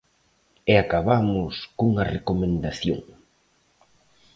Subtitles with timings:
[0.71, 3.01] E acabamos cunha recomendación.